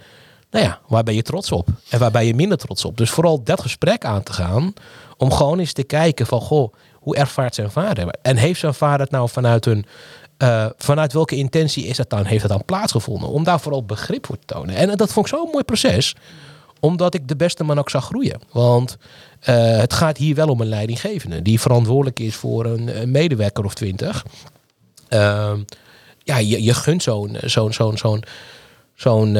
nou 0.50 0.64
ja, 0.64 0.80
waar 0.88 1.02
ben 1.02 1.14
je 1.14 1.22
trots 1.22 1.52
op? 1.52 1.68
En 1.88 1.98
waar 1.98 2.10
ben 2.10 2.26
je 2.26 2.34
minder 2.34 2.58
trots 2.58 2.84
op? 2.84 2.96
Dus 2.96 3.10
vooral 3.10 3.42
dat 3.42 3.60
gesprek 3.60 4.04
aan 4.04 4.22
te 4.22 4.32
gaan. 4.32 4.72
Om 5.16 5.32
gewoon 5.32 5.58
eens 5.58 5.72
te 5.72 5.82
kijken 5.82 6.26
van, 6.26 6.40
goh, 6.40 6.72
hoe 6.92 7.16
ervaart 7.16 7.54
zijn 7.54 7.70
vader? 7.70 8.08
En 8.22 8.36
heeft 8.36 8.60
zijn 8.60 8.74
vader 8.74 9.00
het 9.00 9.10
nou 9.10 9.28
vanuit 9.28 9.66
een... 9.66 9.86
Vanuit 10.76 11.12
welke 11.12 11.36
intentie 11.36 11.86
is 11.86 11.96
dat 11.96 12.10
dan, 12.10 12.24
heeft 12.24 12.42
dat 12.42 12.50
dan 12.50 12.64
plaatsgevonden? 12.64 13.28
Om 13.28 13.44
daar 13.44 13.60
vooral 13.60 13.84
begrip 13.84 14.26
voor 14.26 14.38
te 14.38 14.54
tonen. 14.54 14.74
En 14.74 14.96
dat 14.96 15.12
vond 15.12 15.26
ik 15.26 15.34
zo'n 15.34 15.48
mooi 15.52 15.64
proces. 15.64 16.16
Omdat 16.80 17.14
ik 17.14 17.28
de 17.28 17.36
beste 17.36 17.64
man 17.64 17.78
ook 17.78 17.90
zag 17.90 18.04
groeien. 18.04 18.40
Want 18.52 18.96
het 19.40 19.92
gaat 19.92 20.16
hier 20.16 20.34
wel 20.34 20.48
om 20.48 20.60
een 20.60 20.68
leidinggevende. 20.68 21.42
Die 21.42 21.60
verantwoordelijk 21.60 22.20
is 22.20 22.34
voor 22.34 22.64
een 22.64 23.10
medewerker 23.10 23.64
of 23.64 23.74
twintig. 23.74 24.24
Uh, 25.10 25.52
ja, 26.18 26.36
je, 26.36 26.62
je 26.62 26.74
gunt 26.74 27.02
zo'n 27.02 27.36
zo'n 27.44 27.72
zo'n 27.72 27.98
zo'n 27.98 28.24
zo'n 28.94 29.38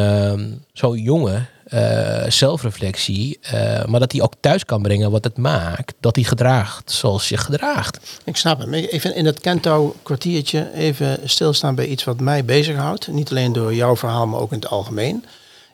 zo'n 0.73 0.99
jongen 0.99 1.49
uh, 1.75 2.25
zelfreflectie, 2.29 3.39
uh, 3.55 3.85
maar 3.85 4.01
dat 4.01 4.13
hij 4.13 4.23
ook 4.23 4.33
thuis 4.41 4.65
kan 4.65 4.83
brengen 4.83 5.11
wat 5.11 5.25
het 5.25 5.37
maakt, 5.37 5.95
dat 6.01 6.17
hij 6.17 6.25
gedraagt 6.25 6.91
zoals 6.91 7.29
je 7.29 7.37
gedraagt. 7.37 8.21
Ik 8.25 8.37
snap 8.37 8.59
hem. 8.59 8.75
Even 8.75 9.15
in 9.15 9.27
het 9.27 9.41
Kentouw 9.41 9.95
kwartiertje 10.03 10.73
even 10.75 11.19
stilstaan 11.25 11.75
bij 11.75 11.87
iets 11.87 12.05
wat 12.05 12.21
mij 12.21 12.45
bezighoudt. 12.45 13.09
Niet 13.09 13.31
alleen 13.31 13.53
door 13.53 13.75
jouw 13.75 13.97
verhaal, 13.97 14.27
maar 14.27 14.41
ook 14.41 14.53
in 14.53 14.59
het 14.59 14.69
algemeen. 14.69 15.25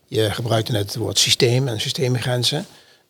Je 0.07 0.31
gebruikte 0.31 0.73
net 0.73 0.83
het 0.83 0.97
woord 0.97 1.19
systeem 1.19 1.69
en 1.69 1.81
systeemgrenzen. 1.81 2.67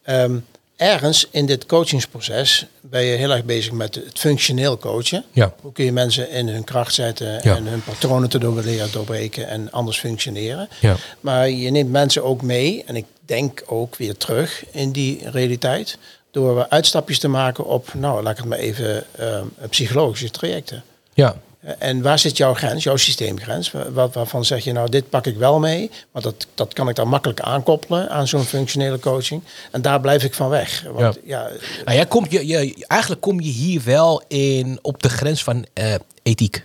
Um, 0.07 0.45
ergens 0.77 1.29
in 1.31 1.47
dit 1.47 1.67
coachingsproces 1.67 2.67
ben 2.81 3.03
je 3.03 3.17
heel 3.17 3.31
erg 3.31 3.45
bezig 3.45 3.73
met 3.73 3.95
het 3.95 4.19
functioneel 4.19 4.79
coachen. 4.79 5.25
Ja. 5.33 5.55
Hoe 5.61 5.73
kun 5.73 5.85
je 5.85 5.93
mensen 5.93 6.31
in 6.31 6.49
hun 6.49 6.65
kracht 6.65 6.95
zetten 6.95 7.43
en 7.43 7.67
hun 7.67 7.83
patronen 7.83 8.29
te 8.29 8.63
leren 8.63 8.93
doorbreken 8.93 9.49
en 9.49 9.73
anders 9.73 9.99
functioneren. 9.99 10.69
Ja. 10.81 10.97
Maar 11.21 11.51
je 11.51 11.71
neemt 11.71 11.91
mensen 11.91 12.25
ook 12.25 12.43
mee, 12.43 12.85
en 12.87 12.97
ik 12.97 13.05
denk 13.25 13.63
ook 13.67 13.97
weer 13.97 14.17
terug 14.17 14.65
in 14.71 14.93
die 14.93 15.31
realiteit, 15.31 15.99
door 16.31 16.67
uitstapjes 16.69 17.19
te 17.19 17.29
maken 17.29 17.65
op, 17.65 17.95
nou 17.95 18.23
laat 18.23 18.33
ik 18.33 18.39
het 18.39 18.47
maar 18.47 18.59
even, 18.59 19.05
uh, 19.21 19.41
psychologische 19.69 20.31
trajecten. 20.31 20.83
Ja. 21.15 21.37
En 21.79 22.03
waar 22.03 22.19
zit 22.19 22.37
jouw 22.37 22.55
grens, 22.55 22.85
jouw 22.85 22.97
systeemgrens? 22.97 23.73
Wat, 23.93 24.15
waarvan 24.15 24.45
zeg 24.45 24.65
je 24.65 24.73
nou, 24.73 24.91
dit 24.91 25.11
pak 25.11 25.27
ik 25.27 25.37
wel 25.37 25.59
mee, 25.59 25.91
want 26.11 26.25
dat, 26.25 26.47
dat 26.55 26.73
kan 26.73 26.89
ik 26.89 26.95
dan 26.95 27.09
makkelijk 27.09 27.41
aankoppelen 27.41 28.11
aan 28.11 28.29
zo'n 28.29 28.45
functionele 28.45 28.99
coaching. 28.99 29.43
En 29.71 29.83
daar 29.83 30.01
blijf 30.01 30.23
ik 30.23 30.35
van 30.35 30.49
weg. 30.49 30.85
Want, 30.93 31.19
ja. 31.25 31.51
nou, 31.85 31.97
jij 31.97 32.07
komt, 32.07 32.31
je, 32.31 32.47
je, 32.47 32.85
eigenlijk 32.87 33.21
kom 33.21 33.41
je 33.41 33.51
hier 33.51 33.83
wel 33.85 34.23
in 34.29 34.79
op 34.83 35.03
de 35.03 35.09
grens 35.09 35.45
van 35.45 35.67
uh, 35.75 35.95
ethiek. 36.23 36.63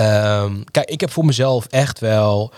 Um, 0.00 0.64
kijk, 0.70 0.90
ik 0.90 1.00
heb 1.00 1.10
voor 1.10 1.24
mezelf 1.24 1.66
echt 1.66 1.98
wel 1.98 2.52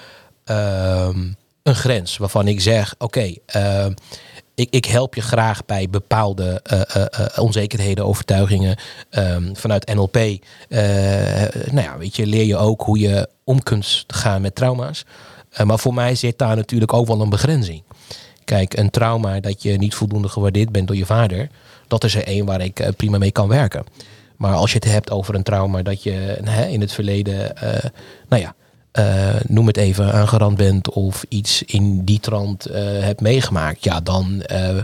um, 0.44 1.36
een 1.62 1.74
grens 1.74 2.16
waarvan 2.16 2.48
ik 2.48 2.60
zeg, 2.60 2.94
oké, 2.98 3.04
okay, 3.04 3.38
uh, 3.86 3.92
ik, 4.54 4.68
ik, 4.70 4.84
help 4.84 5.14
je 5.14 5.20
graag 5.20 5.64
bij 5.64 5.90
bepaalde 5.90 6.62
uh, 6.72 6.80
uh, 6.96 7.26
onzekerheden, 7.38 8.06
overtuigingen 8.06 8.76
um, 9.10 9.56
vanuit 9.56 9.94
NLP. 9.94 10.14
nou 11.70 11.82
ja, 11.86 11.98
weet 11.98 12.16
je, 12.16 12.26
leer 12.26 12.44
je 12.44 12.56
ook 12.56 12.82
hoe 12.82 12.98
je 12.98 13.28
om 13.44 13.62
kunt 13.62 14.04
gaan 14.06 14.42
met 14.42 14.54
trauma's. 14.54 15.04
maar 15.64 15.78
voor 15.78 15.94
mij 15.94 16.14
zit 16.14 16.38
daar 16.38 16.56
natuurlijk 16.56 16.92
ook 16.92 17.06
wel 17.06 17.20
een 17.20 17.30
begrenzing. 17.30 17.82
Kijk, 18.44 18.76
een 18.76 18.90
trauma 18.90 19.40
dat 19.40 19.62
je 19.62 19.78
niet 19.78 19.94
voldoende 19.94 20.28
gewaardeerd 20.28 20.72
bent 20.72 20.86
door 20.86 20.96
je 20.96 21.06
vader, 21.06 21.48
dat 21.88 22.04
is 22.04 22.14
er 22.14 22.26
één 22.26 22.46
waar 22.46 22.60
ik 22.60 22.92
prima 22.96 23.18
mee 23.18 23.32
kan 23.32 23.48
werken. 23.48 23.84
Maar 24.36 24.54
als 24.54 24.72
je 24.72 24.78
het 24.78 24.92
hebt 24.92 25.10
over 25.10 25.34
een 25.34 25.42
trauma 25.42 25.82
dat 25.82 26.02
je 26.02 26.38
in 26.70 26.80
het 26.80 26.92
verleden, 26.92 27.54
nou 28.28 28.42
ja, 28.42 28.54
uh, 28.98 29.34
noem 29.46 29.66
het 29.66 29.76
even, 29.76 30.12
aangerand 30.12 30.56
bent 30.56 30.90
of 30.90 31.24
iets 31.28 31.62
in 31.62 32.04
die 32.04 32.20
trant 32.20 32.70
uh, 32.70 32.74
hebt 32.76 33.20
meegemaakt, 33.20 33.84
ja, 33.84 34.00
dan 34.00 34.42
uh, 34.52 34.78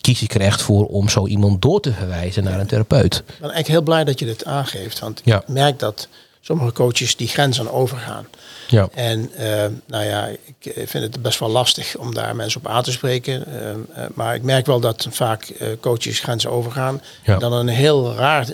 kies 0.00 0.22
ik 0.22 0.34
er 0.34 0.40
echt 0.40 0.62
voor 0.62 0.86
om 0.86 1.08
zo 1.08 1.26
iemand 1.26 1.62
door 1.62 1.80
te 1.80 1.92
verwijzen 1.92 2.44
naar 2.44 2.60
een 2.60 2.66
therapeut. 2.66 3.14
Ik 3.14 3.24
ben 3.26 3.36
eigenlijk 3.40 3.68
heel 3.68 3.82
blij 3.82 4.04
dat 4.04 4.18
je 4.18 4.24
dit 4.24 4.44
aangeeft, 4.44 4.98
want 4.98 5.20
ja. 5.24 5.40
ik 5.40 5.48
merk 5.48 5.78
dat 5.78 6.08
sommige 6.48 6.72
coaches 6.72 7.16
die 7.16 7.28
grens 7.28 7.60
aan 7.60 7.70
overgaan. 7.70 8.26
Ja. 8.68 8.88
En 8.94 9.30
uh, 9.38 9.64
nou 9.86 10.04
ja, 10.04 10.26
ik 10.26 10.72
vind 10.74 11.04
het 11.04 11.22
best 11.22 11.38
wel 11.38 11.48
lastig 11.48 11.96
om 11.96 12.14
daar 12.14 12.36
mensen 12.36 12.60
op 12.60 12.66
aan 12.66 12.82
te 12.82 12.92
spreken. 12.92 13.44
Uh, 13.48 13.70
uh, 13.70 14.08
maar 14.14 14.34
ik 14.34 14.42
merk 14.42 14.66
wel 14.66 14.80
dat 14.80 15.06
vaak 15.10 15.52
coaches 15.80 16.20
grenzen 16.20 16.50
overgaan. 16.50 17.00
Ja. 17.24 17.34
En 17.34 17.38
dan 17.38 17.52
een 17.52 17.68
heel 17.68 18.14
raar 18.14 18.46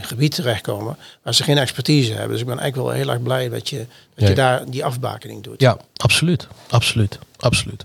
gebied 0.00 0.34
terechtkomen 0.34 0.96
waar 1.22 1.34
ze 1.34 1.42
geen 1.42 1.58
expertise 1.58 2.12
hebben. 2.12 2.30
Dus 2.30 2.40
ik 2.40 2.46
ben 2.46 2.58
eigenlijk 2.58 2.88
wel 2.88 2.98
heel 2.98 3.10
erg 3.12 3.22
blij 3.22 3.48
dat 3.48 3.68
je, 3.68 3.86
dat 4.14 4.28
je 4.28 4.34
daar 4.34 4.70
die 4.70 4.84
afbakening 4.84 5.42
doet. 5.42 5.60
Ja, 5.60 5.76
absoluut. 5.96 6.46
Absoluut. 6.68 7.18
Absoluut. 7.36 7.84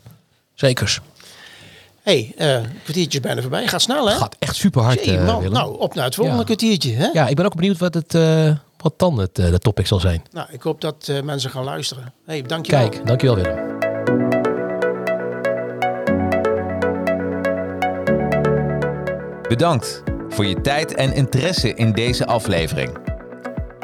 Zekers. 0.56 1.00
hey, 2.04 2.34
uh, 2.38 2.58
kwartiertje 2.84 3.18
is 3.18 3.26
bijna 3.26 3.42
voorbij. 3.42 3.68
Gaat 3.68 3.82
snel 3.82 4.10
hè? 4.10 4.16
Gaat 4.16 4.36
echt 4.40 4.56
super 4.56 4.82
hard. 4.82 5.06
Jee, 5.06 5.20
man, 5.20 5.52
nou, 5.52 5.80
op 5.80 5.96
naar 5.96 6.06
het 6.06 6.16
volgende 6.16 6.40
Ja. 6.40 6.46
kwartiertje. 6.46 6.94
Hè? 6.94 7.08
Ja, 7.14 7.28
ik 7.28 7.36
ben 7.36 7.46
ook 7.46 7.56
benieuwd 7.56 7.78
wat, 7.78 7.94
het, 7.94 8.14
uh, 8.14 8.52
wat 8.82 8.94
dan 8.98 9.20
het 9.20 9.40
uh, 9.40 9.50
de 9.50 9.60
topic 9.60 9.88
zal 9.88 10.00
zijn. 10.00 10.24
Nou, 10.32 10.48
ik 10.52 10.62
hoop 10.62 10.82
dat 10.82 11.08
uh, 11.10 11.22
mensen 11.22 11.50
gaan 11.50 11.64
luisteren. 11.64 12.14
hey, 12.26 12.42
dankjewel. 12.42 12.90
Kijk, 12.90 13.08
dankjewel 13.08 13.36
Willem. 13.36 13.80
Bedankt 19.48 20.04
voor 20.30 20.46
je 20.46 20.62
tijd 20.62 20.94
en 20.94 21.14
interesse 21.14 21.74
in 21.74 21.92
deze 21.92 22.26
aflevering. 22.26 22.98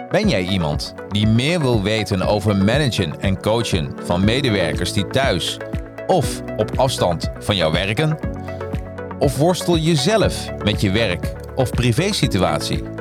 Ben 0.09 0.29
jij 0.29 0.43
iemand 0.43 0.93
die 1.09 1.27
meer 1.27 1.59
wil 1.59 1.83
weten 1.83 2.21
over 2.21 2.55
managen 2.55 3.19
en 3.19 3.41
coachen 3.41 3.95
van 4.03 4.23
medewerkers 4.23 4.93
die 4.93 5.07
thuis 5.07 5.57
of 6.07 6.41
op 6.57 6.71
afstand 6.75 7.29
van 7.39 7.55
jou 7.55 7.71
werken? 7.71 8.17
Of 9.19 9.37
worstel 9.37 9.75
je 9.75 9.95
zelf 9.95 10.51
met 10.63 10.81
je 10.81 10.91
werk 10.91 11.33
of 11.55 11.69
privésituatie? 11.69 12.96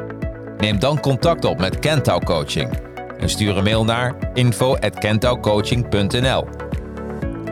Neem 0.58 0.78
dan 0.78 1.00
contact 1.00 1.44
op 1.44 1.58
met 1.58 1.78
Kentau 1.78 2.24
Coaching 2.24 2.78
en 3.18 3.28
stuur 3.28 3.56
een 3.56 3.64
mail 3.64 3.84
naar 3.84 4.14
info@kentaucoaching.nl. 4.34 6.46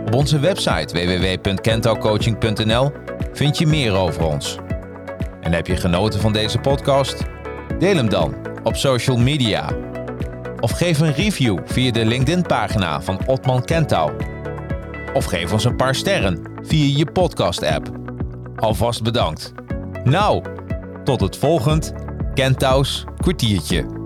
Op 0.06 0.14
onze 0.14 0.38
website 0.38 0.94
www.kentaucoaching.nl 0.94 2.92
vind 3.32 3.58
je 3.58 3.66
meer 3.66 3.92
over 3.92 4.24
ons. 4.24 4.58
En 5.40 5.52
heb 5.52 5.66
je 5.66 5.76
genoten 5.76 6.20
van 6.20 6.32
deze 6.32 6.58
podcast? 6.58 7.22
Deel 7.78 7.96
hem 7.96 8.08
dan 8.08 8.34
op 8.62 8.76
social 8.76 9.16
media. 9.16 9.70
Of 10.60 10.70
geef 10.70 11.00
een 11.00 11.12
review 11.12 11.58
via 11.64 11.92
de 11.92 12.04
LinkedIn-pagina 12.04 13.02
van 13.02 13.20
Otman 13.26 13.64
Kentau. 13.64 14.12
Of 15.12 15.24
geef 15.24 15.52
ons 15.52 15.64
een 15.64 15.76
paar 15.76 15.94
sterren 15.94 16.42
via 16.62 16.96
je 16.96 17.12
podcast-app. 17.12 17.90
Alvast 18.56 19.02
bedankt. 19.02 19.52
Nou, 20.04 20.42
tot 21.04 21.20
het 21.20 21.36
volgend 21.36 21.92
Kentau's 22.34 23.04
kwartiertje. 23.22 24.03